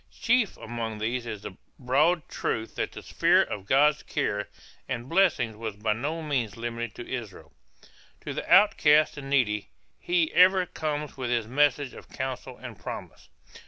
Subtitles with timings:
[0.19, 4.47] Chief among these is the broad truth that the sphere of God's care
[4.89, 7.53] and blessing was by no means limited to Israel.
[8.21, 9.69] To the outcast and needy
[9.99, 13.29] he ever comes with his message of counsel and promise.